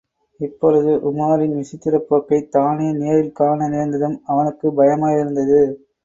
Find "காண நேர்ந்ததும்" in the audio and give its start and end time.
3.31-4.17